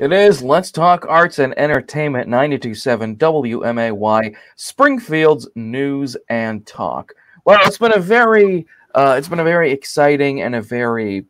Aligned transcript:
It 0.00 0.14
is 0.14 0.42
Let's 0.42 0.70
Talk 0.70 1.04
Arts 1.10 1.38
and 1.40 1.52
Entertainment 1.58 2.26
927 2.26 3.16
WMAY, 3.16 4.34
Springfield's 4.56 5.46
News 5.54 6.16
and 6.30 6.66
Talk. 6.66 7.12
Well, 7.44 7.60
it's 7.66 7.76
been 7.76 7.92
a 7.94 8.00
very 8.00 8.66
uh, 8.94 9.16
it's 9.18 9.28
been 9.28 9.40
a 9.40 9.44
very 9.44 9.70
exciting 9.70 10.40
and 10.40 10.54
a 10.54 10.62
very 10.62 11.26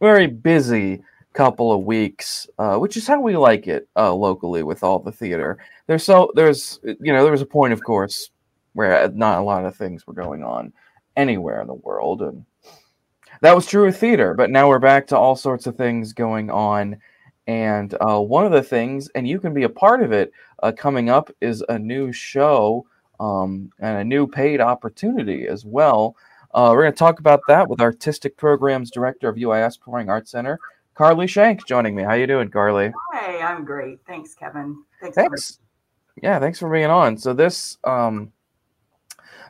very 0.00 0.26
busy 0.26 1.04
couple 1.34 1.70
of 1.70 1.84
weeks, 1.84 2.48
uh, 2.58 2.78
which 2.78 2.96
is 2.96 3.06
how 3.06 3.20
we 3.20 3.36
like 3.36 3.68
it 3.68 3.88
uh, 3.94 4.12
locally 4.12 4.64
with 4.64 4.82
all 4.82 4.98
the 4.98 5.12
theater. 5.12 5.58
There's 5.86 6.02
so 6.02 6.32
there's 6.34 6.80
you 6.82 7.12
know 7.12 7.22
there 7.22 7.30
was 7.30 7.42
a 7.42 7.46
point, 7.46 7.72
of 7.74 7.84
course, 7.84 8.30
where 8.72 9.08
not 9.10 9.38
a 9.38 9.44
lot 9.44 9.66
of 9.66 9.76
things 9.76 10.04
were 10.04 10.14
going 10.14 10.42
on 10.42 10.72
anywhere 11.16 11.60
in 11.60 11.68
the 11.68 11.74
world, 11.74 12.22
and 12.22 12.44
that 13.40 13.54
was 13.54 13.66
true 13.66 13.86
of 13.86 13.96
theater. 13.96 14.34
But 14.34 14.50
now 14.50 14.68
we're 14.68 14.80
back 14.80 15.06
to 15.06 15.16
all 15.16 15.36
sorts 15.36 15.68
of 15.68 15.76
things 15.76 16.12
going 16.12 16.50
on 16.50 17.00
and 17.46 17.94
uh, 18.00 18.20
one 18.20 18.46
of 18.46 18.52
the 18.52 18.62
things, 18.62 19.08
and 19.14 19.28
you 19.28 19.38
can 19.38 19.52
be 19.52 19.64
a 19.64 19.68
part 19.68 20.02
of 20.02 20.12
it, 20.12 20.32
uh, 20.62 20.72
coming 20.72 21.10
up 21.10 21.30
is 21.40 21.62
a 21.68 21.78
new 21.78 22.12
show 22.12 22.86
um, 23.20 23.70
and 23.80 23.98
a 23.98 24.04
new 24.04 24.26
paid 24.26 24.60
opportunity 24.60 25.46
as 25.46 25.64
well. 25.64 26.16
Uh, 26.54 26.70
we're 26.72 26.82
going 26.82 26.92
to 26.92 26.98
talk 26.98 27.18
about 27.18 27.40
that 27.48 27.68
with 27.68 27.80
Artistic 27.80 28.36
Programs 28.36 28.90
Director 28.90 29.28
of 29.28 29.36
UIS 29.36 29.78
Performing 29.78 30.08
Arts 30.08 30.30
Center, 30.30 30.58
Carly 30.94 31.26
Shank, 31.26 31.66
joining 31.66 31.94
me. 31.94 32.02
How 32.02 32.14
you 32.14 32.26
doing, 32.26 32.48
Carly? 32.48 32.92
Hey, 33.12 33.42
I'm 33.42 33.64
great. 33.64 33.98
Thanks, 34.06 34.34
Kevin. 34.34 34.82
Thanks. 35.00 35.16
thanks. 35.16 35.58
yeah, 36.22 36.38
thanks 36.38 36.60
for 36.60 36.70
being 36.70 36.90
on. 36.90 37.18
So 37.18 37.34
this, 37.34 37.78
um, 37.84 38.32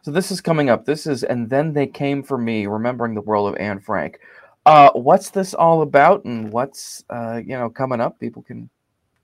so 0.03 0.11
this 0.11 0.31
is 0.31 0.41
coming 0.41 0.71
up. 0.71 0.85
This 0.85 1.07
is, 1.07 1.23
and 1.23 1.49
then 1.49 1.75
they 1.75 1.87
came 1.87 2.23
for 2.23 2.39
me, 2.39 2.67
remembering 2.67 3.15
the 3.15 3.21
world 3.21 3.49
of 3.49 3.57
Anne 3.61 3.81
Frank. 3.81 4.19
Uh, 4.67 4.91
what's 4.95 5.31
this 5.31 5.53
all 5.53 5.83
about, 5.83 6.25
and 6.25 6.51
what's 6.53 7.05
uh, 7.11 7.41
you 7.45 7.57
know 7.57 7.69
coming 7.69 8.01
up? 8.01 8.19
People 8.19 8.43
can 8.43 8.71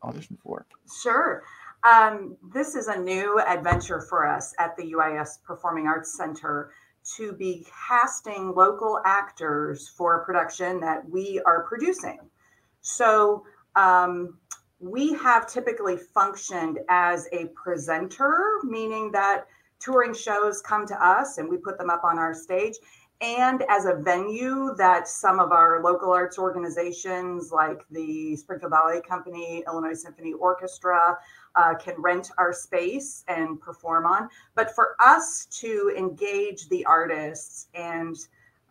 audition 0.03 0.37
for. 0.43 0.67
Sure. 1.03 1.43
Um, 1.83 2.37
this 2.53 2.75
is 2.75 2.89
a 2.89 2.99
new 2.99 3.41
adventure 3.41 4.03
for 4.03 4.27
us 4.27 4.55
at 4.59 4.77
the 4.77 4.93
UIS 4.93 5.43
Performing 5.43 5.87
Arts 5.87 6.15
Center 6.17 6.73
to 7.17 7.33
be 7.33 7.67
casting 7.89 8.55
local 8.55 9.01
actors 9.07 9.89
for 9.89 10.21
a 10.21 10.25
production 10.25 10.79
that 10.81 11.09
we 11.09 11.41
are 11.47 11.65
producing. 11.65 12.19
So 12.83 13.45
um, 13.77 14.37
we 14.79 15.15
have 15.15 15.47
typically 15.47 15.97
functioned 15.97 16.81
as 16.91 17.29
a 17.33 17.47
presenter, 17.55 18.59
meaning 18.65 19.11
that 19.13 19.47
touring 19.79 20.13
shows 20.13 20.61
come 20.61 20.87
to 20.87 21.05
us 21.05 21.39
and 21.39 21.49
we 21.49 21.57
put 21.57 21.79
them 21.79 21.89
up 21.89 22.05
on 22.05 22.19
our 22.19 22.35
stage 22.35 22.75
and 23.21 23.63
as 23.69 23.85
a 23.85 23.95
venue 23.95 24.75
that 24.77 25.07
some 25.07 25.41
of 25.41 25.53
our 25.53 25.83
local 25.83 26.11
arts 26.11 26.39
organizations 26.39 27.53
like 27.53 27.85
the 27.91 28.35
Springfield 28.37 28.73
Ballet 28.73 29.03
Company, 29.03 29.63
Illinois 29.67 29.95
Symphony 29.95 30.33
Orchestra 30.33 31.19
uh, 31.55 31.75
can 31.75 31.95
rent 31.99 32.31
our 32.39 32.53
space 32.53 33.25
and 33.29 33.61
perform 33.61 34.07
on. 34.07 34.29
But 34.55 34.75
for 34.75 34.97
us 35.01 35.47
to 35.61 35.93
engage 35.97 36.69
the 36.69 36.85
artists 36.87 37.69
and 37.75 38.17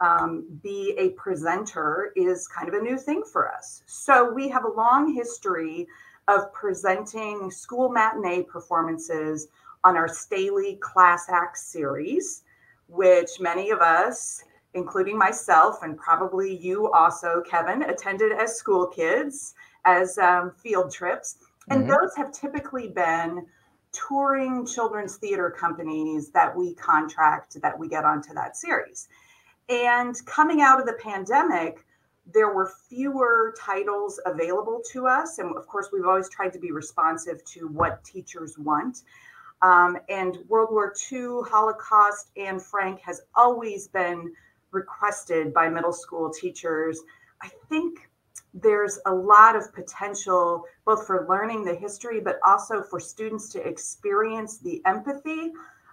um, 0.01 0.45
be 0.63 0.95
a 0.97 1.09
presenter 1.09 2.11
is 2.15 2.47
kind 2.47 2.67
of 2.69 2.73
a 2.73 2.81
new 2.81 2.97
thing 2.97 3.21
for 3.31 3.51
us. 3.53 3.83
So 3.85 4.31
we 4.31 4.49
have 4.49 4.63
a 4.63 4.69
long 4.69 5.13
history 5.13 5.87
of 6.27 6.51
presenting 6.53 7.51
school 7.51 7.89
matinee 7.89 8.43
performances 8.43 9.47
on 9.83 9.95
our 9.95 10.07
Staley 10.07 10.77
Class 10.81 11.25
Act 11.29 11.57
series 11.57 12.43
which 12.89 13.39
many 13.39 13.69
of 13.69 13.79
us, 13.79 14.43
including 14.73 15.17
myself 15.17 15.83
and 15.83 15.97
probably 15.97 16.55
you 16.55 16.91
also, 16.91 17.41
Kevin, 17.41 17.83
attended 17.83 18.31
as 18.31 18.55
school 18.55 18.87
kids 18.87 19.53
as 19.85 20.17
um, 20.17 20.51
field 20.51 20.91
trips. 20.91 21.37
And 21.69 21.81
mm-hmm. 21.81 21.91
those 21.91 22.15
have 22.15 22.31
typically 22.31 22.89
been 22.89 23.45
touring 23.91 24.65
children's 24.65 25.17
theater 25.17 25.49
companies 25.49 26.29
that 26.31 26.55
we 26.55 26.75
contract 26.75 27.59
that 27.61 27.77
we 27.77 27.87
get 27.87 28.05
onto 28.05 28.33
that 28.33 28.57
series. 28.57 29.07
And 29.69 30.15
coming 30.25 30.61
out 30.61 30.79
of 30.79 30.85
the 30.85 30.97
pandemic, 31.01 31.85
there 32.31 32.53
were 32.53 32.71
fewer 32.87 33.55
titles 33.59 34.19
available 34.25 34.81
to 34.91 35.07
us. 35.07 35.39
And 35.39 35.55
of 35.55 35.67
course, 35.67 35.89
we've 35.91 36.05
always 36.05 36.29
tried 36.29 36.53
to 36.53 36.59
be 36.59 36.71
responsive 36.71 37.43
to 37.45 37.67
what 37.67 38.03
teachers 38.03 38.57
want. 38.57 39.03
Um, 39.61 39.97
and 40.07 40.37
World 40.47 40.69
War 40.71 40.93
II, 41.11 41.41
Holocaust, 41.49 42.31
Anne 42.37 42.59
Frank 42.59 43.01
has 43.01 43.21
always 43.35 43.87
been 43.87 44.33
requested 44.71 45.53
by 45.53 45.69
middle 45.69 45.93
school 45.93 46.29
teachers. 46.29 47.01
I 47.41 47.49
think 47.67 48.09
there's 48.53 48.99
a 49.05 49.13
lot 49.13 49.55
of 49.55 49.73
potential 49.73 50.63
both 50.85 51.05
for 51.05 51.27
learning 51.27 51.65
the 51.65 51.75
history, 51.75 52.19
but 52.19 52.39
also 52.45 52.81
for 52.81 52.99
students 52.99 53.49
to 53.49 53.67
experience 53.67 54.59
the 54.59 54.81
empathy 54.85 55.51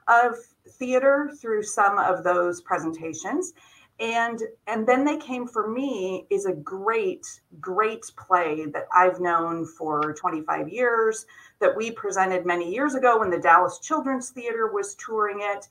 of 0.09 0.37
theater 0.79 1.33
through 1.41 1.63
some 1.63 1.99
of 1.99 2.23
those 2.23 2.61
presentations 2.61 3.53
and 3.99 4.43
and 4.67 4.87
then 4.87 5.05
they 5.05 5.17
came 5.17 5.47
for 5.47 5.71
me 5.71 6.27
is 6.31 6.45
a 6.45 6.53
great 6.53 7.25
great 7.61 8.05
play 8.17 8.67
that 8.67 8.87
i've 8.95 9.21
known 9.21 9.65
for 9.65 10.13
25 10.13 10.69
years 10.69 11.25
that 11.61 11.75
we 11.77 11.91
presented 11.91 12.45
many 12.45 12.73
years 12.73 12.95
ago 12.95 13.19
when 13.19 13.31
the 13.31 13.39
dallas 13.39 13.79
children's 13.81 14.31
theater 14.31 14.71
was 14.73 14.95
touring 14.97 15.39
it. 15.41 15.69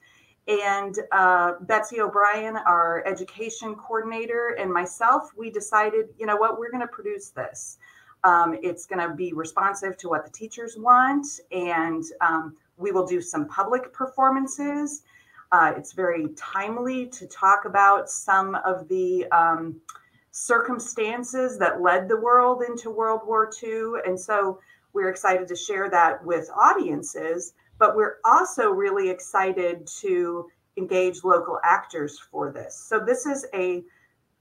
And 0.48 0.96
uh, 1.12 1.54
betsy 1.62 2.02
o'brien 2.02 2.58
our 2.58 3.04
education 3.08 3.76
coordinator 3.76 4.56
and 4.60 4.72
myself 4.72 5.32
we 5.36 5.50
decided 5.50 6.10
you 6.20 6.26
know 6.26 6.36
what 6.36 6.60
we're 6.60 6.72
going 6.72 6.82
to 6.82 6.88
produce 6.88 7.30
this. 7.30 7.78
Um, 8.24 8.58
it's 8.62 8.86
going 8.86 9.08
to 9.08 9.16
be 9.16 9.34
responsive 9.34 9.98
to 9.98 10.10
what 10.10 10.26
the 10.26 10.32
teachers 10.32 10.76
want 10.78 11.26
and 11.52 12.04
um, 12.22 12.56
we 12.78 12.92
will 12.92 13.06
do 13.06 13.22
some 13.22 13.48
public 13.48 13.94
performances. 13.94 15.04
Uh, 15.52 15.74
it's 15.78 15.94
very 15.94 16.28
timely 16.36 17.06
to 17.08 17.28
talk 17.28 17.66
about 17.66 18.10
some 18.10 18.56
of 18.56 18.88
the 18.88 19.26
um, 19.32 19.76
circumstances 20.32 21.58
that 21.58 21.82
led 21.82 22.10
the 22.10 22.18
world 22.18 22.62
into 22.68 22.90
World 22.90 23.22
War 23.26 23.50
II. 23.64 23.94
And 24.06 24.20
so 24.20 24.60
we're 24.96 25.10
excited 25.10 25.48
to 25.50 25.56
share 25.56 25.90
that 25.90 26.26
with 26.26 26.50
audiences, 26.56 27.54
but 27.78 27.96
we're 27.96 28.16
also 28.24 28.72
really 28.72 29.10
excited 29.10 29.86
to 30.00 30.48
engage 30.78 31.24
local 31.24 31.60
actors 31.64 32.18
for 32.32 32.52
this. 32.52 32.86
So 32.88 33.00
this 33.00 33.26
is 33.26 33.46
a 33.54 33.84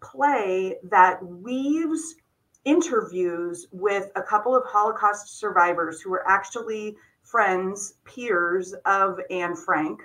play 0.01 0.77
that 0.85 1.25
weaves 1.25 2.15
interviews 2.65 3.67
with 3.73 4.11
a 4.17 4.23
couple 4.23 4.55
of 4.57 4.65
Holocaust 4.67 5.39
survivors 5.39 6.01
who 6.01 6.11
were 6.11 6.27
actually 6.27 6.97
friends, 7.23 7.95
peers 8.05 8.75
of 8.87 9.19
Anne 9.31 9.57
Frank. 9.57 10.01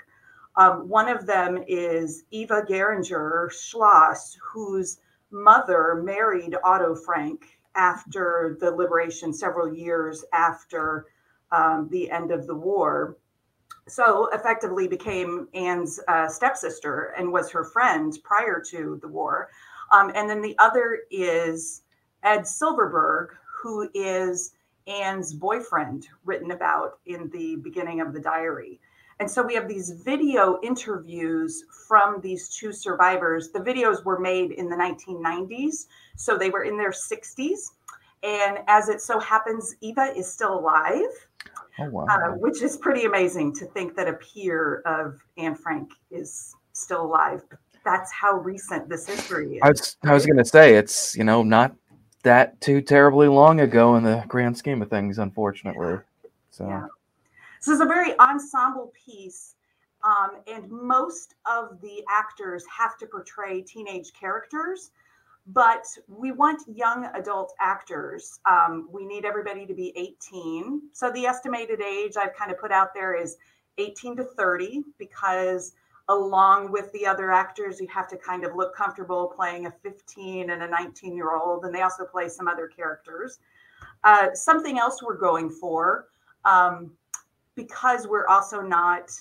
Um, 0.56 0.90
one 0.90 1.08
of 1.08 1.26
them 1.26 1.64
is 1.68 2.24
Eva 2.32 2.64
Geiringer 2.68 3.50
Schloss, 3.52 4.36
whose 4.42 5.00
mother 5.32 6.02
married 6.04 6.56
Otto 6.64 6.96
Frank 6.96 7.59
after 7.76 8.58
the 8.60 8.72
liberation, 8.72 9.34
several 9.34 9.74
years 9.74 10.26
after 10.34 11.06
um, 11.52 11.88
the 11.92 12.10
end 12.12 12.32
of 12.32 12.48
the 12.48 12.56
war. 12.56 13.18
So 13.88 14.30
effectively 14.34 14.88
became 14.88 15.48
Anne's 15.54 16.00
uh, 16.08 16.28
stepsister 16.28 17.14
and 17.18 17.32
was 17.32 17.50
her 17.52 17.64
friend 17.64 18.18
prior 18.24 18.62
to 18.70 19.00
the 19.02 19.08
war. 19.08 19.50
Um, 19.92 20.12
and 20.14 20.30
then 20.30 20.42
the 20.42 20.58
other 20.60 21.00
is 21.10 21.82
Ed 22.24 22.46
Silverberg, 22.46 23.36
who 23.62 23.90
is 23.94 24.54
Anne's 24.88 25.34
boyfriend, 25.34 26.08
written 26.26 26.52
about 26.52 27.00
in 27.06 27.30
the 27.30 27.56
beginning 27.58 28.02
of 28.02 28.14
the 28.14 28.20
diary. 28.20 28.80
And 29.20 29.30
so 29.30 29.44
we 29.44 29.54
have 29.56 29.68
these 29.68 29.92
video 29.92 30.60
interviews 30.64 31.66
from 31.88 32.22
these 32.22 32.48
two 32.48 32.72
survivors. 32.72 33.50
The 33.50 33.60
videos 33.60 34.04
were 34.06 34.18
made 34.18 34.52
in 34.52 34.70
the 34.70 34.78
1990s, 34.78 35.88
so 36.16 36.38
they 36.38 36.50
were 36.50 36.64
in 36.64 36.78
their 36.78 36.92
60s. 36.92 37.72
And 38.24 38.60
as 38.68 38.88
it 38.88 39.02
so 39.02 39.20
happens, 39.20 39.76
Eva 39.82 40.14
is 40.16 40.32
still 40.32 40.58
alive, 40.60 41.28
oh, 41.80 41.90
wow. 41.90 42.06
uh, 42.10 42.32
which 42.38 42.62
is 42.62 42.78
pretty 42.78 43.06
amazing 43.06 43.54
to 43.56 43.66
think 43.66 43.96
that 43.98 44.08
a 44.08 44.14
peer 44.14 44.82
of 44.86 45.20
Anne 45.38 45.56
Frank 45.56 45.92
is 46.12 46.56
still 46.72 47.06
alive. 47.06 47.44
That's 47.84 48.12
how 48.14 48.36
recent 48.36 48.88
this 48.88 49.06
history 49.06 49.56
is. 49.56 49.62
I 49.64 49.70
was, 49.70 49.98
I 50.04 50.14
was 50.14 50.26
going 50.26 50.38
to 50.38 50.46
say, 50.46 50.76
it's, 50.76 51.16
you 51.18 51.26
know, 51.26 51.44
not 51.44 51.76
that 52.24 52.60
too 52.62 52.82
terribly 52.82 53.28
long 53.28 53.60
ago 53.60 53.96
in 53.96 54.04
the 54.04 54.24
grand 54.28 54.58
scheme 54.58 54.82
of 54.82 54.90
things, 54.90 55.18
unfortunately. 55.18 55.98
So. 56.52 56.68
Yeah. 56.68 56.88
This 57.60 57.68
is 57.76 57.82
a 57.82 57.86
very 57.86 58.18
ensemble 58.20 58.94
piece, 59.06 59.56
um, 60.04 60.42
and 60.48 60.70
most 60.70 61.36
of 61.46 61.82
the 61.82 62.04
actors 62.10 62.66
have 62.76 62.98
to 63.00 63.08
portray 63.08 63.62
teenage 63.62 64.14
characters, 64.14 64.92
but 65.48 65.86
we 66.08 66.32
want 66.32 66.62
young 66.74 67.06
adult 67.16 67.54
actors. 67.60 68.40
Um, 68.46 68.90
we 68.92 69.06
need 69.06 69.26
everybody 69.26 69.66
to 69.66 69.74
be 69.74 69.94
18. 69.98 70.82
So 70.94 71.12
the 71.12 71.26
estimated 71.26 71.82
age 71.82 72.14
I've 72.18 72.36
kind 72.36 72.52
of 72.52 72.60
put 72.60 72.72
out 72.72 72.94
there 72.94 73.16
is 73.16 73.38
18 73.78 74.18
to 74.18 74.24
30 74.24 74.84
because 74.98 75.74
along 76.10 76.72
with 76.72 76.92
the 76.94 77.06
other 77.06 77.32
actors 77.32 77.80
you 77.80 77.88
have 77.88 78.08
to 78.10 78.18
kind 78.18 78.44
of 78.44 78.56
look 78.56 78.76
comfortable 78.76 79.28
playing 79.36 79.68
a 79.68 79.72
15 79.84 80.50
and 80.50 80.64
a 80.64 80.68
19 80.68 81.16
year 81.16 81.36
old 81.36 81.66
and 81.66 81.74
they 81.74 81.82
also 81.82 82.06
play 82.06 82.30
some 82.30 82.48
other 82.48 82.68
characters 82.68 83.40
Uh, 84.04 84.34
something 84.34 84.80
else 84.80 85.04
we're 85.04 85.18
going 85.18 85.50
for, 85.50 86.08
um, 86.46 86.92
because 87.60 88.08
we're 88.08 88.28
also 88.28 88.62
not 88.62 89.12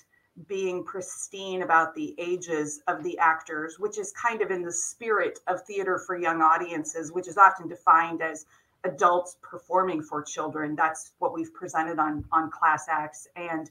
being 0.47 0.81
pristine 0.85 1.63
about 1.63 1.93
the 1.93 2.15
ages 2.17 2.81
of 2.87 3.03
the 3.03 3.17
actors, 3.17 3.77
which 3.79 3.97
is 3.97 4.13
kind 4.13 4.41
of 4.41 4.49
in 4.49 4.63
the 4.63 4.71
spirit 4.71 5.39
of 5.47 5.61
theater 5.63 5.99
for 5.99 6.17
young 6.17 6.41
audiences, 6.41 7.11
which 7.11 7.27
is 7.27 7.37
often 7.37 7.67
defined 7.67 8.21
as 8.21 8.45
adults 8.85 9.35
performing 9.41 10.01
for 10.01 10.23
children. 10.23 10.73
That's 10.73 11.11
what 11.19 11.33
we've 11.33 11.53
presented 11.53 11.99
on 11.99 12.23
on 12.31 12.49
class 12.49 12.85
acts, 12.89 13.27
and 13.35 13.69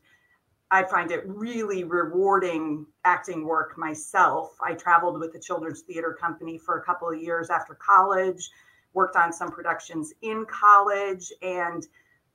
I 0.70 0.82
find 0.82 1.10
it 1.12 1.22
really 1.24 1.84
rewarding 1.84 2.84
acting 3.06 3.46
work 3.46 3.78
myself. 3.78 4.54
I 4.62 4.74
traveled 4.74 5.18
with 5.18 5.32
the 5.32 5.40
Children's 5.40 5.80
Theater 5.80 6.14
Company 6.20 6.58
for 6.58 6.76
a 6.76 6.82
couple 6.82 7.08
of 7.08 7.18
years 7.18 7.48
after 7.48 7.72
college, 7.74 8.50
worked 8.92 9.16
on 9.16 9.32
some 9.32 9.50
productions 9.50 10.12
in 10.20 10.44
college, 10.44 11.32
and 11.40 11.86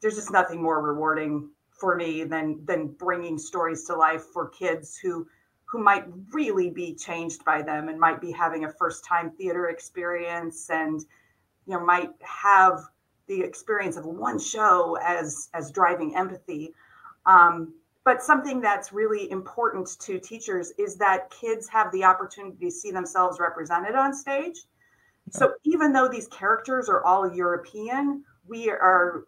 there's 0.02 0.16
just 0.16 0.32
nothing 0.32 0.64
more 0.64 0.82
rewarding 0.82 1.52
for 1.84 1.98
me 1.98 2.24
than 2.24 2.64
than 2.64 2.88
bringing 2.88 3.38
stories 3.38 3.84
to 3.84 3.94
life 3.94 4.24
for 4.32 4.48
kids 4.48 4.98
who 4.98 5.28
who 5.66 5.84
might 5.84 6.06
really 6.32 6.70
be 6.70 6.96
changed 6.96 7.44
by 7.44 7.62
them 7.62 7.90
and 7.90 8.00
might 8.00 8.22
be 8.22 8.32
having 8.32 8.64
a 8.64 8.72
first 8.72 9.04
time 9.04 9.30
theater 9.32 9.68
experience 9.68 10.70
and 10.70 11.02
you 11.66 11.74
know 11.74 11.86
might 11.86 12.12
have 12.22 12.86
the 13.28 13.42
experience 13.42 13.98
of 13.98 14.06
one 14.06 14.40
show 14.40 14.98
as 15.04 15.50
as 15.54 15.72
driving 15.72 16.16
empathy. 16.16 16.74
Um, 17.26 17.74
but 18.06 18.24
something 18.24 18.62
that's 18.62 18.94
really 18.94 19.30
important 19.30 19.90
to 20.00 20.20
teachers 20.20 20.72
is 20.78 20.96
that 20.96 21.30
kids 21.32 21.68
have 21.68 21.92
the 21.92 22.06
opportunity 22.06 22.64
to 22.64 22.72
see 22.72 22.92
themselves 22.92 23.42
represented 23.42 23.96
on 23.96 24.14
stage. 24.14 24.60
So 25.32 25.56
even 25.66 25.92
though 25.92 26.08
these 26.08 26.28
characters 26.28 26.88
are 26.88 27.04
all 27.04 27.30
european 27.34 28.24
we 28.48 28.70
are 28.70 29.26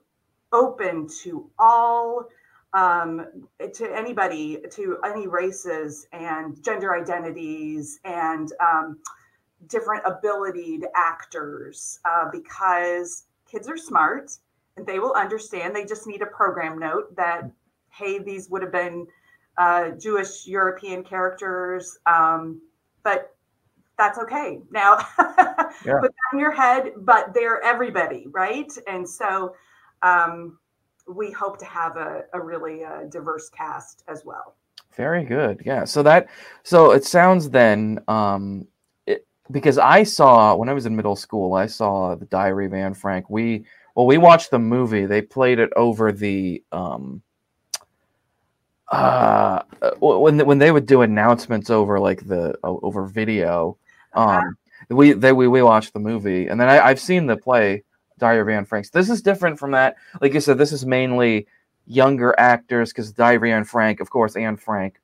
open 0.53 1.07
to 1.23 1.49
all 1.59 2.29
um, 2.75 3.25
to 3.73 3.89
anybody 3.97 4.57
to 4.69 4.97
any 5.05 5.27
races 5.27 6.07
and 6.11 6.61
gender 6.61 6.93
identities 6.93 7.99
and 8.03 8.51
um, 8.59 8.97
different 9.67 10.03
abilitied 10.03 10.83
actors 10.93 11.99
uh, 12.03 12.25
because 12.31 13.23
kids 13.49 13.69
are 13.69 13.77
smart 13.77 14.29
and 14.75 14.85
they 14.85 14.99
will 14.99 15.13
understand. 15.13 15.73
They 15.73 15.85
just 15.85 16.05
need 16.05 16.21
a 16.21 16.25
program 16.25 16.77
note 16.77 17.15
that, 17.15 17.49
hey, 17.91 18.19
these 18.19 18.49
would 18.49 18.61
have 18.61 18.73
been 18.73 19.07
uh, 19.57 19.91
Jewish 19.91 20.45
European 20.45 21.01
characters, 21.01 21.97
um, 22.05 22.61
but 23.03 23.33
that's 23.97 24.19
okay. 24.19 24.59
Now, 24.69 24.97
yeah. 25.17 25.99
put 26.01 26.11
that 26.11 26.33
in 26.33 26.39
your 26.39 26.51
head, 26.51 26.91
but 26.97 27.33
they're 27.33 27.63
everybody, 27.63 28.27
right? 28.27 28.69
And 28.85 29.07
so 29.07 29.55
um, 30.01 30.59
we 31.07 31.31
hope 31.31 31.57
to 31.59 31.65
have 31.65 31.97
a, 31.97 32.23
a 32.33 32.39
really 32.39 32.83
uh, 32.83 33.03
diverse 33.09 33.49
cast 33.49 34.03
as 34.07 34.23
well. 34.25 34.55
Very 34.95 35.23
good. 35.23 35.61
Yeah. 35.65 35.83
So 35.85 36.01
that, 36.03 36.29
so 36.63 36.91
it 36.91 37.03
sounds 37.03 37.49
then, 37.49 37.99
um, 38.07 38.67
because 39.51 39.77
I 39.77 40.03
saw 40.03 40.55
when 40.55 40.69
I 40.69 40.73
was 40.73 40.85
in 40.85 40.95
middle 40.95 41.15
school, 41.15 41.53
I 41.53 41.67
saw 41.67 42.15
the 42.15 42.25
Diary 42.25 42.65
of 42.65 42.73
Anne 42.73 42.93
Frank. 42.93 43.29
We 43.29 43.65
well, 43.93 44.05
we 44.05 44.17
watched 44.17 44.51
the 44.51 44.59
movie. 44.59 45.05
They 45.05 45.21
played 45.21 45.59
it 45.59 45.71
over 45.75 46.11
the 46.11 46.63
um 46.71 47.21
uh 48.91 49.63
when 49.99 50.45
when 50.45 50.57
they 50.57 50.71
would 50.71 50.85
do 50.85 51.01
announcements 51.01 51.69
over 51.69 51.99
like 51.99 52.25
the 52.27 52.57
over 52.63 53.05
video. 53.05 53.77
Uh-huh. 54.13 54.39
Um, 54.39 54.57
we 54.89 55.13
they 55.13 55.33
we, 55.33 55.47
we 55.47 55.61
watched 55.61 55.93
the 55.93 55.99
movie, 55.99 56.47
and 56.47 56.59
then 56.59 56.69
I, 56.69 56.79
I've 56.79 56.99
seen 56.99 57.25
the 57.25 57.37
play 57.37 57.83
Diary 58.17 58.41
of 58.41 58.49
Anne 58.49 58.65
Frank. 58.65 58.91
This 58.91 59.09
is 59.09 59.21
different 59.21 59.59
from 59.59 59.71
that. 59.71 59.95
Like 60.21 60.33
you 60.33 60.39
said, 60.39 60.57
this 60.57 60.71
is 60.71 60.85
mainly 60.85 61.47
younger 61.85 62.33
actors 62.37 62.91
because 62.91 63.11
Diary 63.11 63.51
of 63.51 63.57
Anne 63.57 63.63
Frank, 63.65 63.99
of 63.99 64.09
course, 64.09 64.35
Anne 64.35 64.57
Frank 64.57 64.99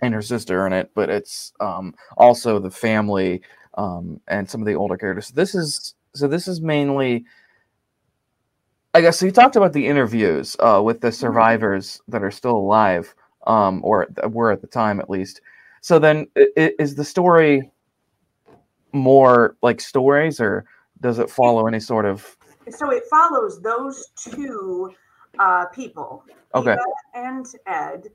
and 0.00 0.14
her 0.14 0.22
sister 0.22 0.66
in 0.66 0.72
it, 0.72 0.90
but 0.94 1.10
it's 1.10 1.52
um, 1.60 1.94
also 2.16 2.58
the 2.58 2.70
family 2.70 3.42
um, 3.74 4.20
and 4.28 4.48
some 4.48 4.60
of 4.60 4.66
the 4.66 4.74
older 4.74 4.96
characters. 4.96 5.28
So 5.28 5.34
This 5.34 5.54
is 5.54 5.94
so. 6.14 6.26
This 6.26 6.48
is 6.48 6.60
mainly, 6.60 7.24
I 8.94 9.00
guess. 9.00 9.18
So 9.18 9.26
you 9.26 9.32
talked 9.32 9.56
about 9.56 9.72
the 9.72 9.86
interviews 9.86 10.56
uh, 10.60 10.80
with 10.84 11.00
the 11.00 11.08
mm-hmm. 11.08 11.14
survivors 11.14 12.00
that 12.08 12.22
are 12.22 12.30
still 12.30 12.56
alive, 12.56 13.14
um, 13.46 13.80
or 13.84 14.08
were 14.28 14.52
at 14.52 14.60
the 14.60 14.66
time 14.66 15.00
at 15.00 15.10
least. 15.10 15.40
So 15.80 15.98
then, 15.98 16.26
is 16.34 16.94
the 16.94 17.04
story 17.04 17.70
more 18.92 19.56
like 19.62 19.80
stories, 19.80 20.40
or 20.40 20.64
does 21.00 21.18
it 21.18 21.30
follow 21.30 21.66
any 21.66 21.80
sort 21.80 22.06
of? 22.06 22.36
So 22.70 22.90
it 22.90 23.04
follows 23.10 23.60
those 23.62 24.10
two 24.16 24.92
uh, 25.38 25.66
people, 25.66 26.24
okay. 26.54 26.72
Eva 26.72 26.82
and 27.14 27.46
Ed, 27.66 28.08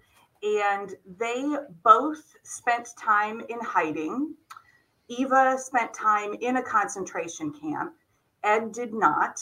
and 0.44 0.96
they 1.18 1.56
both 1.84 2.24
spent 2.44 2.90
time 2.98 3.42
in 3.50 3.60
hiding 3.62 4.36
Eva 5.10 5.58
spent 5.58 5.94
time 5.94 6.34
in 6.42 6.58
a 6.58 6.64
concentration 6.64 7.52
camp. 7.54 7.94
Ed 8.44 8.72
did 8.72 8.94
not. 8.94 9.40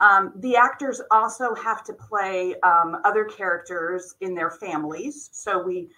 Um, 0.00 0.32
the 0.36 0.56
actors 0.56 1.00
also 1.10 1.54
have 1.54 1.84
to 1.84 1.92
play 1.92 2.54
um, 2.60 2.96
other 3.04 3.24
characters 3.24 4.14
in 4.20 4.34
their 4.34 4.50
families. 4.50 5.30
So 5.32 5.62
we, 5.62 5.90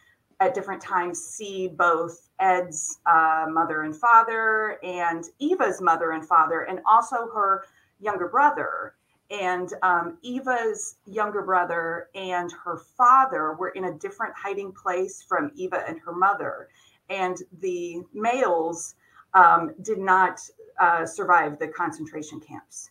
at 0.45 0.55
different 0.55 0.83
times, 0.83 1.19
see 1.23 1.69
both 1.69 2.29
Ed's 2.39 2.99
uh, 3.07 3.47
mother 3.49 3.83
and 3.83 3.97
father 3.97 4.79
and 4.83 5.25
Eva's 5.39 5.81
mother 5.81 6.13
and 6.13 6.27
father, 6.27 6.63
and 6.63 6.81
also 6.87 7.29
her 7.35 7.65
younger 8.01 8.29
brother. 8.29 8.95
And 9.31 9.73
um, 9.83 10.19
Eva's 10.23 10.97
younger 11.07 11.43
brother 11.43 12.09
and 12.15 12.53
her 12.65 12.77
father 12.77 13.55
were 13.55 13.71
in 13.71 13.85
a 13.85 13.93
different 13.93 14.35
hiding 14.37 14.73
place 14.73 15.23
from 15.27 15.51
Eva 15.57 15.83
and 15.89 15.99
her 16.01 16.13
mother 16.13 16.69
and 17.09 17.39
the 17.61 18.03
males 18.13 18.95
um, 19.35 19.75
did 19.83 19.99
not 19.99 20.41
uh, 20.81 21.05
survive 21.07 21.59
the 21.59 21.69
concentration 21.69 22.41
camps. 22.41 22.91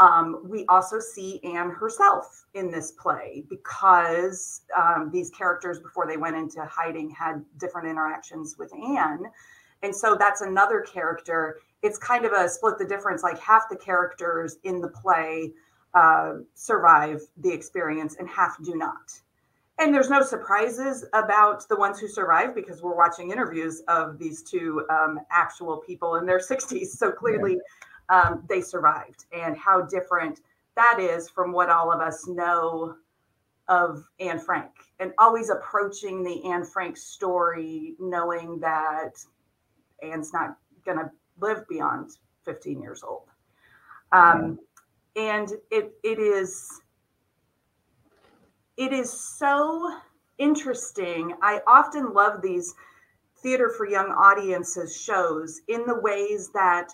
Um, 0.00 0.42
we 0.44 0.64
also 0.66 1.00
see 1.00 1.40
Anne 1.42 1.70
herself 1.70 2.46
in 2.54 2.70
this 2.70 2.92
play 2.92 3.44
because 3.48 4.62
um, 4.76 5.10
these 5.12 5.30
characters, 5.30 5.80
before 5.80 6.06
they 6.06 6.16
went 6.16 6.36
into 6.36 6.64
hiding, 6.64 7.10
had 7.10 7.44
different 7.58 7.88
interactions 7.88 8.56
with 8.58 8.72
Anne. 8.74 9.24
And 9.82 9.94
so 9.94 10.16
that's 10.16 10.40
another 10.40 10.80
character. 10.80 11.58
It's 11.82 11.98
kind 11.98 12.24
of 12.24 12.32
a 12.32 12.48
split 12.48 12.78
the 12.78 12.84
difference, 12.84 13.22
like 13.22 13.38
half 13.40 13.68
the 13.68 13.76
characters 13.76 14.58
in 14.64 14.80
the 14.80 14.88
play 14.88 15.52
uh, 15.94 16.34
survive 16.54 17.22
the 17.38 17.50
experience 17.50 18.16
and 18.18 18.28
half 18.28 18.56
do 18.62 18.76
not 18.76 19.20
and 19.78 19.94
there's 19.94 20.10
no 20.10 20.22
surprises 20.22 21.04
about 21.12 21.66
the 21.68 21.76
ones 21.76 21.98
who 21.98 22.08
survive 22.08 22.54
because 22.54 22.82
we're 22.82 22.96
watching 22.96 23.30
interviews 23.30 23.82
of 23.88 24.18
these 24.18 24.42
two 24.42 24.84
um, 24.90 25.20
actual 25.30 25.78
people 25.78 26.16
in 26.16 26.26
their 26.26 26.38
60s 26.50 26.88
so 26.88 27.10
clearly 27.10 27.58
um, 28.08 28.44
they 28.48 28.60
survived 28.60 29.26
and 29.32 29.56
how 29.56 29.82
different 29.82 30.40
that 30.76 30.98
is 31.00 31.28
from 31.28 31.52
what 31.52 31.68
all 31.68 31.92
of 31.92 32.00
us 32.00 32.26
know 32.26 32.94
of 33.68 34.04
anne 34.20 34.38
frank 34.38 34.70
and 34.98 35.12
always 35.18 35.50
approaching 35.50 36.22
the 36.22 36.44
anne 36.50 36.64
frank 36.64 36.96
story 36.96 37.94
knowing 37.98 38.58
that 38.60 39.12
anne's 40.02 40.32
not 40.32 40.56
going 40.84 40.98
to 40.98 41.10
live 41.40 41.68
beyond 41.68 42.10
15 42.44 42.80
years 42.80 43.02
old 43.02 43.28
um, 44.12 44.58
and 45.16 45.52
it 45.70 45.92
it 46.02 46.18
is 46.18 46.80
it 48.78 48.92
is 48.92 49.12
so 49.12 49.92
interesting. 50.38 51.34
I 51.42 51.60
often 51.66 52.14
love 52.14 52.40
these 52.40 52.74
theater 53.42 53.70
for 53.76 53.88
young 53.88 54.06
audiences 54.06 54.96
shows 54.96 55.60
in 55.68 55.84
the 55.84 56.00
ways 56.00 56.50
that 56.54 56.88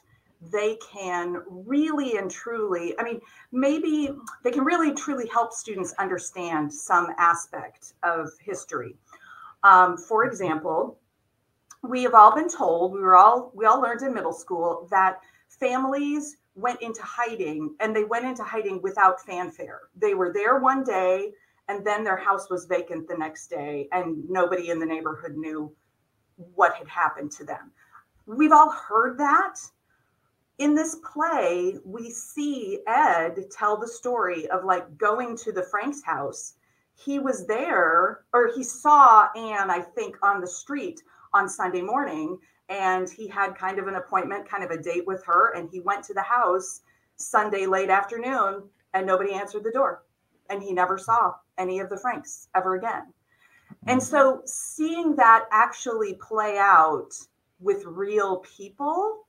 they 0.51 0.77
can 0.77 1.43
really 1.47 2.17
and 2.17 2.31
truly, 2.31 2.99
I 2.99 3.03
mean, 3.03 3.21
maybe 3.53 4.11
they 4.43 4.51
can 4.51 4.65
really 4.65 4.95
truly 4.95 5.29
help 5.29 5.53
students 5.53 5.95
understand 5.99 6.73
some 6.73 7.09
aspect 7.19 7.95
of 8.03 8.31
history. 8.41 8.97
Um, 9.63 9.97
for 9.97 10.25
example, 10.25 10.99
we 11.83 12.03
have 12.03 12.15
all 12.15 12.35
been 12.35 12.49
told, 12.49 12.93
we 12.93 13.01
were 13.01 13.17
all, 13.17 13.53
we 13.55 13.67
all 13.67 13.81
learned 13.81 14.03
in 14.03 14.15
middle 14.15 14.33
school 14.33 14.87
that 14.91 15.21
families 15.49 16.37
went 16.55 16.81
into 16.83 17.03
hiding 17.03 17.75
and 17.81 17.95
they 17.95 18.05
went 18.05 18.25
into 18.25 18.43
hiding 18.43 18.81
without 18.83 19.21
fanfare. 19.21 19.83
They 19.97 20.15
were 20.15 20.33
there 20.33 20.59
one 20.59 20.85
day, 20.85 21.33
and 21.69 21.85
then 21.85 22.05
their 22.05 22.17
house 22.17 22.51
was 22.51 22.67
vacant 22.67 23.09
the 23.09 23.17
next 23.17 23.49
day 23.49 23.89
and 23.93 24.29
nobody 24.29 24.71
in 24.71 24.79
the 24.79 24.87
neighborhood 24.87 25.37
knew 25.37 25.73
what 26.55 26.75
had 26.75 26.89
happened 26.89 27.31
to 27.33 27.45
them 27.45 27.73
we've 28.27 28.53
all 28.53 28.71
heard 28.71 29.19
that 29.19 29.57
in 30.59 30.75
this 30.75 30.97
play 30.97 31.77
we 31.85 32.11
see 32.11 32.81
ed 32.87 33.45
tell 33.51 33.77
the 33.77 33.89
story 33.89 34.47
of 34.49 34.65
like 34.65 34.97
going 34.97 35.37
to 35.37 35.53
the 35.53 35.63
frank's 35.63 36.03
house 36.03 36.55
he 36.95 37.19
was 37.19 37.47
there 37.47 38.25
or 38.33 38.51
he 38.55 38.63
saw 38.63 39.27
anne 39.37 39.71
i 39.71 39.81
think 39.81 40.17
on 40.23 40.41
the 40.41 40.47
street 40.47 41.03
on 41.33 41.49
sunday 41.49 41.83
morning 41.83 42.39
and 42.69 43.11
he 43.11 43.29
had 43.29 43.57
kind 43.57 43.79
of 43.79 43.89
an 43.89 43.97
appointment 43.97 44.49
kind 44.49 44.65
of 44.65 44.71
a 44.71 44.81
date 44.81 45.07
with 45.07 45.25
her 45.25 45.55
and 45.55 45.69
he 45.71 45.81
went 45.81 46.05
to 46.05 46.15
the 46.15 46.23
house 46.23 46.83
sunday 47.17 47.67
late 47.67 47.91
afternoon 47.91 48.63
and 48.95 49.07
nobody 49.07 49.35
answered 49.35 49.65
the 49.65 49.73
door. 49.73 50.05
And 50.49 50.63
he 50.63 50.73
never 50.73 50.97
saw 50.97 51.35
any 51.59 51.81
of 51.81 51.91
the 51.91 51.99
Franks 51.99 52.49
ever 52.55 52.77
again. 52.77 53.13
And 53.87 54.03
so 54.03 54.43
seeing 54.47 55.17
that 55.17 55.47
actually 55.51 56.15
play 56.15 56.57
out 56.59 57.11
with 57.61 57.85
real 57.85 58.39
people 58.57 59.24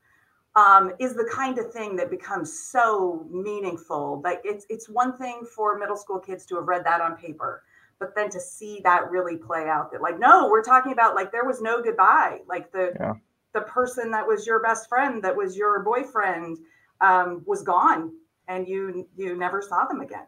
um, 0.55 0.93
is 0.99 1.13
the 1.15 1.29
kind 1.31 1.57
of 1.59 1.71
thing 1.71 1.95
that 1.97 2.09
becomes 2.09 2.57
so 2.57 3.25
meaningful. 3.29 4.21
Like 4.23 4.41
it's 4.43 4.65
it's 4.69 4.89
one 4.89 5.17
thing 5.17 5.45
for 5.55 5.77
middle 5.77 5.97
school 5.97 6.19
kids 6.19 6.45
to 6.47 6.55
have 6.55 6.67
read 6.67 6.85
that 6.85 7.01
on 7.01 7.15
paper, 7.17 7.63
but 7.99 8.15
then 8.15 8.29
to 8.29 8.39
see 8.39 8.79
that 8.83 9.09
really 9.11 9.35
play 9.35 9.67
out. 9.67 9.91
That 9.91 10.01
like, 10.01 10.19
no, 10.19 10.47
we're 10.49 10.63
talking 10.63 10.93
about 10.93 11.15
like 11.15 11.31
there 11.31 11.45
was 11.45 11.61
no 11.61 11.81
goodbye. 11.81 12.39
Like 12.47 12.71
the 12.71 12.93
yeah. 12.99 13.13
the 13.53 13.61
person 13.61 14.11
that 14.11 14.25
was 14.25 14.47
your 14.47 14.61
best 14.61 14.87
friend, 14.87 15.21
that 15.23 15.35
was 15.35 15.57
your 15.57 15.83
boyfriend, 15.83 16.57
um, 17.01 17.43
was 17.45 17.61
gone, 17.61 18.13
and 18.47 18.67
you 18.67 19.07
you 19.17 19.35
never 19.35 19.61
saw 19.61 19.85
them 19.85 19.99
again. 19.99 20.27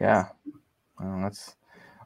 Yeah, 0.00 0.28
well, 1.00 1.20
that's 1.20 1.56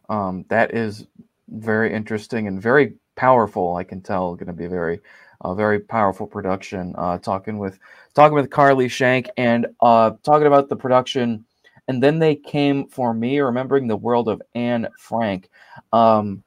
um, 0.08 0.46
that 0.48 0.74
is 0.74 1.06
very 1.48 1.92
interesting 1.92 2.48
and 2.48 2.60
very 2.62 2.94
powerful. 3.14 3.76
I 3.76 3.84
can 3.84 4.00
tell 4.00 4.34
going 4.36 4.46
to 4.46 4.52
be 4.52 4.66
very 4.66 5.00
a 5.46 5.54
very 5.54 5.80
powerful 5.80 6.26
production. 6.26 6.94
Uh, 6.98 7.18
talking 7.18 7.58
with 7.58 7.78
talking 8.14 8.34
with 8.34 8.50
Carly 8.50 8.88
Shank 8.88 9.28
and 9.36 9.66
uh, 9.80 10.12
talking 10.22 10.46
about 10.46 10.68
the 10.68 10.76
production, 10.76 11.44
and 11.88 12.02
then 12.02 12.18
they 12.18 12.34
came 12.34 12.88
for 12.88 13.14
me, 13.14 13.38
remembering 13.38 13.86
the 13.86 13.96
world 13.96 14.28
of 14.28 14.42
Anne 14.54 14.88
Frank. 14.98 15.48
Um, 15.92 16.42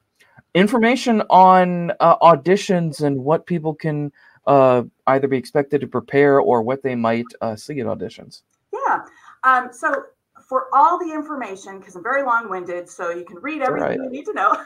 information 0.53 1.21
on 1.29 1.91
uh, 1.99 2.17
auditions 2.19 3.01
and 3.01 3.23
what 3.23 3.45
people 3.45 3.73
can 3.73 4.11
uh, 4.47 4.83
either 5.07 5.27
be 5.27 5.37
expected 5.37 5.79
to 5.81 5.87
prepare 5.87 6.39
or 6.39 6.61
what 6.61 6.83
they 6.83 6.95
might 6.95 7.27
uh, 7.41 7.55
see 7.55 7.79
at 7.79 7.85
auditions. 7.85 8.41
Yeah. 8.73 9.01
Um, 9.43 9.69
so 9.71 10.03
for 10.49 10.67
all 10.73 10.97
the 10.97 11.13
information, 11.13 11.77
because 11.77 11.95
I'm 11.95 12.01
very 12.01 12.23
long-winded, 12.23 12.89
so 12.89 13.11
you 13.11 13.23
can 13.23 13.37
read 13.37 13.61
everything 13.61 13.99
right. 13.99 13.99
you 14.03 14.09
need 14.09 14.25
to 14.25 14.33
know. 14.33 14.57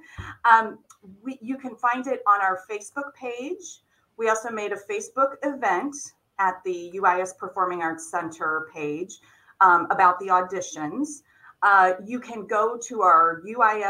um, 0.44 0.78
we, 1.20 1.36
you 1.42 1.58
can 1.58 1.74
find 1.74 2.06
it 2.06 2.22
on 2.28 2.40
our 2.40 2.60
Facebook 2.70 3.12
page. 3.20 3.82
We 4.16 4.28
also 4.28 4.50
made 4.50 4.70
a 4.70 4.76
Facebook 4.76 5.34
event 5.42 5.96
at 6.38 6.62
the 6.64 6.92
UIS 6.94 7.36
Performing 7.36 7.82
Arts 7.82 8.08
Center 8.08 8.68
page 8.72 9.18
um, 9.60 9.88
about 9.90 10.20
the 10.20 10.28
auditions. 10.28 11.22
Uh, 11.62 11.94
you 12.06 12.20
can 12.20 12.46
go 12.46 12.78
to 12.78 13.02
our 13.02 13.42
uispac.com 13.44 13.82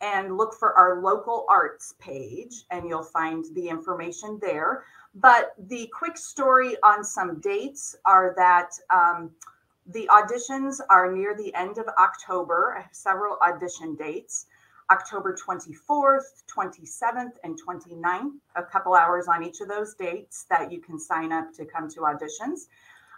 and 0.00 0.36
look 0.36 0.52
for 0.54 0.76
our 0.76 1.00
local 1.00 1.46
arts 1.48 1.94
page, 2.00 2.64
and 2.72 2.88
you'll 2.88 3.04
find 3.04 3.44
the 3.54 3.68
information 3.68 4.40
there. 4.42 4.84
But 5.14 5.54
the 5.58 5.88
quick 5.96 6.16
story 6.16 6.76
on 6.82 7.04
some 7.04 7.40
dates 7.40 7.94
are 8.04 8.34
that 8.36 8.70
um, 8.90 9.30
the 9.86 10.08
auditions 10.10 10.80
are 10.90 11.12
near 11.12 11.36
the 11.36 11.54
end 11.54 11.78
of 11.78 11.86
October. 11.98 12.74
I 12.76 12.82
have 12.82 12.94
several 12.94 13.38
audition 13.42 13.94
dates. 13.94 14.46
October 14.90 15.34
24th, 15.34 16.42
27th, 16.46 17.32
and 17.42 17.58
29th, 17.58 18.32
a 18.56 18.62
couple 18.62 18.94
hours 18.94 19.26
on 19.28 19.42
each 19.42 19.60
of 19.60 19.68
those 19.68 19.94
dates 19.94 20.44
that 20.50 20.70
you 20.70 20.80
can 20.80 20.98
sign 20.98 21.32
up 21.32 21.52
to 21.54 21.64
come 21.64 21.88
to 21.88 22.00
auditions. 22.00 22.66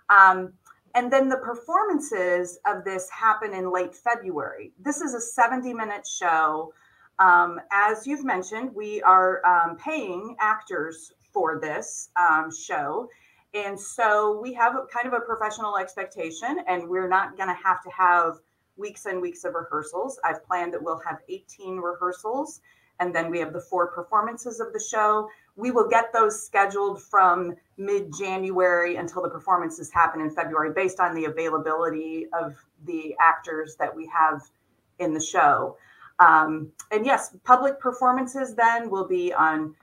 Um, 0.09 0.53
and 0.95 1.13
then 1.13 1.29
the 1.29 1.39
performances 1.39 2.59
of 2.67 2.85
this 2.85 3.11
happen 3.11 3.53
in 3.53 3.73
late 3.73 3.95
February. 3.95 4.73
This 4.79 5.01
is 5.01 5.15
a 5.15 5.21
70 5.21 5.75
minute 5.75 6.07
show. 6.07 6.73
Um, 7.19 7.61
as 7.73 8.07
you've 8.07 8.25
mentioned, 8.25 8.75
we 8.75 9.03
are 9.03 9.45
um, 9.45 9.77
paying 9.77 10.37
actors 10.41 11.13
for 11.37 11.61
this 11.61 12.09
um, 12.17 12.51
show. 12.51 13.11
And 13.53 13.79
so 13.79 14.41
we 14.41 14.55
have 14.55 14.75
a, 14.75 14.87
kind 14.91 15.07
of 15.07 15.13
a 15.13 15.21
professional 15.21 15.77
expectation, 15.77 16.61
and 16.67 16.89
we're 16.89 17.09
not 17.09 17.37
going 17.37 17.51
to 17.51 17.63
have 17.63 17.83
to 17.83 17.91
have 17.91 18.39
weeks 18.79 19.05
and 19.05 19.21
weeks 19.21 19.45
of 19.45 19.53
rehearsals. 19.53 20.19
I've 20.25 20.43
planned 20.47 20.73
that 20.73 20.83
we'll 20.83 21.03
have 21.07 21.19
18 21.29 21.77
rehearsals, 21.77 22.63
and 23.01 23.15
then 23.15 23.31
we 23.31 23.39
have 23.41 23.53
the 23.53 23.61
four 23.61 23.89
performances 23.89 24.61
of 24.61 24.73
the 24.73 24.81
show. 24.81 25.29
We 25.57 25.73
will 25.73 25.89
get 25.89 26.11
those 26.11 26.43
scheduled 26.43 27.03
from 27.03 27.55
mid 27.77 28.15
January 28.19 28.97
until 28.97 29.21
the 29.21 29.29
performances 29.29 29.93
happen 29.93 30.23
in 30.23 30.31
February, 30.31 30.73
based 30.73 31.01
on 31.01 31.15
the 31.15 31.27
availability 31.27 32.29
of 32.33 32.57
the 32.87 33.15
actors 33.21 33.77
that 33.79 33.95
we 33.95 34.11
have 34.19 34.41
in 35.01 35.13
the 35.13 35.21
show. 35.21 35.77
Um, 36.19 36.73
and 36.91 37.05
yes, 37.05 37.37
public 37.45 37.79
performances 37.79 38.55
then 38.55 38.89
will 38.89 39.07
be 39.07 39.35
on 39.35 39.75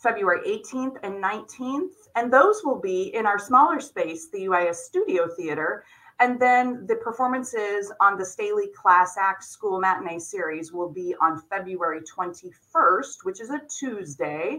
February 0.00 0.40
18th 0.46 0.96
and 1.02 1.22
19th. 1.22 2.08
And 2.16 2.32
those 2.32 2.62
will 2.64 2.80
be 2.80 3.14
in 3.14 3.26
our 3.26 3.38
smaller 3.38 3.80
space, 3.80 4.28
the 4.30 4.46
UIS 4.46 4.76
Studio 4.76 5.28
Theater. 5.36 5.84
And 6.20 6.40
then 6.40 6.86
the 6.86 6.96
performances 6.96 7.92
on 8.00 8.18
the 8.18 8.24
Staley 8.24 8.68
Class 8.74 9.16
Act 9.18 9.44
School 9.44 9.80
Matinee 9.80 10.18
Series 10.18 10.72
will 10.72 10.90
be 10.90 11.14
on 11.20 11.40
February 11.50 12.00
21st, 12.00 13.24
which 13.24 13.40
is 13.40 13.50
a 13.50 13.60
Tuesday. 13.78 14.58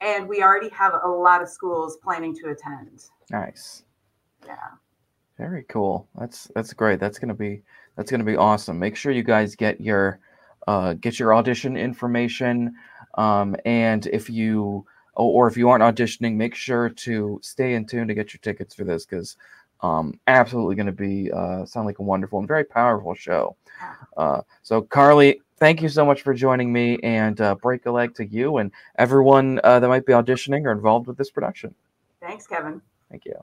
And 0.00 0.28
we 0.28 0.42
already 0.42 0.68
have 0.70 0.94
a 1.02 1.08
lot 1.08 1.42
of 1.42 1.48
schools 1.48 1.98
planning 2.02 2.34
to 2.36 2.50
attend. 2.50 3.04
Nice. 3.30 3.84
Yeah. 4.46 4.56
Very 5.36 5.64
cool. 5.68 6.08
That's 6.18 6.50
that's 6.54 6.72
great. 6.72 6.98
That's 6.98 7.18
gonna 7.18 7.34
be 7.34 7.62
that's 7.96 8.10
gonna 8.10 8.24
be 8.24 8.36
awesome. 8.36 8.78
Make 8.78 8.96
sure 8.96 9.12
you 9.12 9.22
guys 9.22 9.54
get 9.54 9.80
your 9.80 10.20
uh, 10.66 10.94
get 10.94 11.18
your 11.18 11.34
audition 11.34 11.76
information. 11.76 12.74
Um, 13.18 13.56
and 13.64 14.06
if 14.06 14.30
you 14.30 14.86
or 15.14 15.48
if 15.48 15.56
you 15.56 15.68
aren't 15.68 15.82
auditioning, 15.82 16.36
make 16.36 16.54
sure 16.54 16.88
to 16.88 17.40
stay 17.42 17.74
in 17.74 17.84
tune 17.84 18.06
to 18.06 18.14
get 18.14 18.32
your 18.32 18.38
tickets 18.40 18.74
for 18.74 18.84
this 18.84 19.04
because 19.04 19.36
um, 19.80 20.18
absolutely 20.28 20.76
going 20.76 20.86
to 20.86 20.92
be 20.92 21.30
uh, 21.32 21.64
sound 21.64 21.86
like 21.86 21.98
a 21.98 22.02
wonderful 22.02 22.38
and 22.38 22.46
very 22.46 22.64
powerful 22.64 23.14
show. 23.14 23.56
Uh, 24.16 24.42
so 24.62 24.80
Carly, 24.80 25.40
thank 25.56 25.82
you 25.82 25.88
so 25.88 26.06
much 26.06 26.22
for 26.22 26.32
joining 26.32 26.72
me 26.72 26.98
and 27.02 27.40
uh, 27.40 27.56
break 27.56 27.86
a 27.86 27.90
leg 27.90 28.14
to 28.14 28.24
you 28.26 28.58
and 28.58 28.70
everyone 28.96 29.60
uh, 29.64 29.80
that 29.80 29.88
might 29.88 30.06
be 30.06 30.12
auditioning 30.12 30.64
or 30.64 30.72
involved 30.72 31.08
with 31.08 31.16
this 31.16 31.30
production. 31.30 31.74
Thanks, 32.20 32.46
Kevin. 32.46 32.80
Thank 33.10 33.24
you. 33.24 33.34